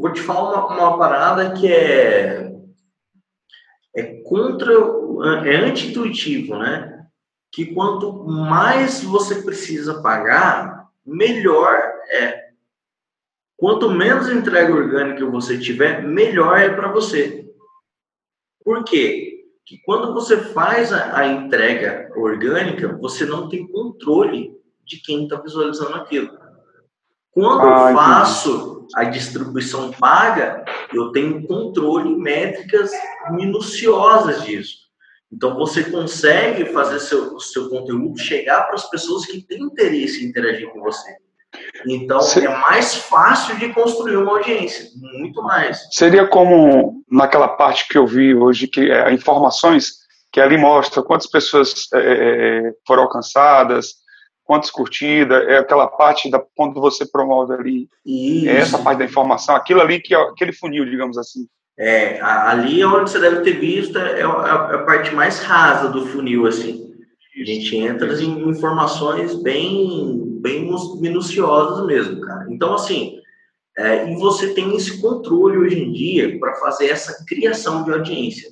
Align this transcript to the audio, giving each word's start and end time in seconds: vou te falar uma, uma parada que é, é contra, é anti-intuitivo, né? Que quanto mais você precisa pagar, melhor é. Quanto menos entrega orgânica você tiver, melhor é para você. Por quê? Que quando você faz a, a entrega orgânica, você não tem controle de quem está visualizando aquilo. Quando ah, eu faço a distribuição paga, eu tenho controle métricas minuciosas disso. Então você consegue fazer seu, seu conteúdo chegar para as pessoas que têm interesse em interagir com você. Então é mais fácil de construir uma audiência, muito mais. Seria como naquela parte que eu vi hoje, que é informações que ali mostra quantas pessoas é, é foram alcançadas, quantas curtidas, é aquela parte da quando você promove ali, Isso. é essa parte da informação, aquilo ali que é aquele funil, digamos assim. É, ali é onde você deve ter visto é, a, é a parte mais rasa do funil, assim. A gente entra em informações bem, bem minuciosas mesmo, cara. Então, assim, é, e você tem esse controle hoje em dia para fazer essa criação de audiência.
vou 0.00 0.12
te 0.12 0.20
falar 0.22 0.66
uma, 0.66 0.88
uma 0.88 0.98
parada 0.98 1.52
que 1.52 1.70
é, 1.70 2.50
é 3.94 4.02
contra, 4.22 4.72
é 5.44 5.56
anti-intuitivo, 5.56 6.56
né? 6.56 7.06
Que 7.52 7.66
quanto 7.74 8.24
mais 8.24 9.02
você 9.02 9.42
precisa 9.42 10.00
pagar, 10.00 10.88
melhor 11.04 11.74
é. 12.10 12.50
Quanto 13.56 13.90
menos 13.90 14.30
entrega 14.30 14.72
orgânica 14.72 15.26
você 15.26 15.58
tiver, 15.58 16.02
melhor 16.02 16.58
é 16.58 16.70
para 16.70 16.90
você. 16.90 17.46
Por 18.64 18.84
quê? 18.84 19.44
Que 19.66 19.78
quando 19.84 20.14
você 20.14 20.38
faz 20.38 20.92
a, 20.92 21.18
a 21.18 21.26
entrega 21.26 22.10
orgânica, 22.16 22.96
você 22.96 23.26
não 23.26 23.50
tem 23.50 23.66
controle 23.66 24.58
de 24.86 25.02
quem 25.02 25.24
está 25.24 25.36
visualizando 25.36 25.94
aquilo. 25.94 26.38
Quando 27.32 27.62
ah, 27.62 27.90
eu 27.90 27.96
faço 27.96 28.79
a 28.94 29.04
distribuição 29.04 29.90
paga, 29.92 30.64
eu 30.92 31.12
tenho 31.12 31.46
controle 31.46 32.16
métricas 32.16 32.90
minuciosas 33.30 34.42
disso. 34.44 34.80
Então 35.32 35.54
você 35.54 35.84
consegue 35.84 36.66
fazer 36.66 36.98
seu, 36.98 37.38
seu 37.38 37.68
conteúdo 37.68 38.18
chegar 38.18 38.62
para 38.62 38.74
as 38.74 38.90
pessoas 38.90 39.26
que 39.26 39.40
têm 39.42 39.62
interesse 39.62 40.24
em 40.24 40.28
interagir 40.28 40.68
com 40.70 40.80
você. 40.80 41.16
Então 41.86 42.20
é 42.20 42.48
mais 42.48 42.94
fácil 42.94 43.56
de 43.58 43.72
construir 43.72 44.16
uma 44.16 44.32
audiência, 44.32 44.88
muito 44.96 45.42
mais. 45.42 45.88
Seria 45.92 46.26
como 46.26 47.02
naquela 47.10 47.48
parte 47.48 47.88
que 47.88 47.98
eu 47.98 48.06
vi 48.06 48.34
hoje, 48.34 48.66
que 48.66 48.90
é 48.90 49.12
informações 49.12 50.00
que 50.32 50.40
ali 50.40 50.56
mostra 50.56 51.02
quantas 51.02 51.26
pessoas 51.26 51.88
é, 51.94 51.98
é 51.98 52.72
foram 52.86 53.04
alcançadas, 53.04 53.94
quantas 54.50 54.68
curtidas, 54.68 55.46
é 55.46 55.58
aquela 55.58 55.86
parte 55.86 56.28
da 56.28 56.42
quando 56.56 56.80
você 56.80 57.06
promove 57.06 57.54
ali, 57.54 57.88
Isso. 58.04 58.48
é 58.48 58.56
essa 58.56 58.78
parte 58.78 58.98
da 58.98 59.04
informação, 59.04 59.54
aquilo 59.54 59.80
ali 59.80 60.00
que 60.00 60.12
é 60.12 60.18
aquele 60.20 60.52
funil, 60.52 60.84
digamos 60.84 61.16
assim. 61.16 61.46
É, 61.78 62.20
ali 62.20 62.80
é 62.80 62.86
onde 62.88 63.08
você 63.08 63.20
deve 63.20 63.42
ter 63.42 63.60
visto 63.60 63.96
é, 63.96 64.24
a, 64.24 64.68
é 64.72 64.74
a 64.74 64.78
parte 64.78 65.14
mais 65.14 65.38
rasa 65.38 65.88
do 65.88 66.04
funil, 66.04 66.48
assim. 66.48 66.84
A 67.40 67.44
gente 67.44 67.76
entra 67.76 68.12
em 68.20 68.48
informações 68.48 69.40
bem, 69.40 70.40
bem 70.40 70.68
minuciosas 71.00 71.86
mesmo, 71.86 72.20
cara. 72.20 72.44
Então, 72.50 72.74
assim, 72.74 73.20
é, 73.78 74.10
e 74.10 74.16
você 74.16 74.52
tem 74.52 74.74
esse 74.74 75.00
controle 75.00 75.58
hoje 75.58 75.78
em 75.78 75.92
dia 75.92 76.40
para 76.40 76.56
fazer 76.56 76.88
essa 76.88 77.24
criação 77.24 77.84
de 77.84 77.92
audiência. 77.92 78.50